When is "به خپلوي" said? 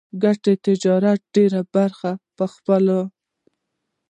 2.35-3.01